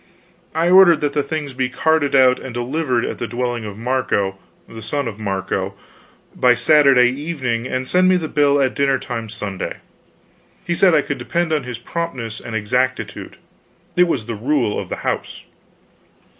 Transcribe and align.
I 0.55 0.67
ordered 0.71 0.99
that 1.01 1.13
the 1.13 1.21
things 1.21 1.53
be 1.53 1.69
carted 1.69 2.15
out 2.15 2.39
and 2.39 2.55
delivered 2.55 3.05
at 3.05 3.19
the 3.19 3.27
dwelling 3.27 3.65
of 3.65 3.77
Marco, 3.77 4.39
the 4.67 4.81
son 4.81 5.07
of 5.07 5.19
Marco, 5.19 5.75
by 6.35 6.55
Saturday 6.55 7.09
evening, 7.11 7.67
and 7.67 7.87
send 7.87 8.07
me 8.09 8.17
the 8.17 8.27
bill 8.27 8.59
at 8.59 8.73
dinner 8.73 8.97
time 8.97 9.29
Sunday. 9.29 9.75
He 10.65 10.73
said 10.73 10.95
I 10.95 11.03
could 11.03 11.19
depend 11.19 11.51
upon 11.51 11.65
his 11.65 11.77
promptness 11.77 12.39
and 12.39 12.55
exactitude, 12.55 13.37
it 13.95 14.07
was 14.07 14.25
the 14.25 14.33
rule 14.33 14.79
of 14.79 14.89
the 14.89 14.95
house. 15.05 15.43